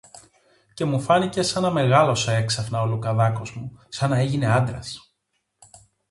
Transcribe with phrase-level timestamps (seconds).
[0.73, 5.15] Και μου φάνηκε σα να μεγάλωσε έξαφνα ο Λουκαδάκος μου, σα να έγινε άντρας.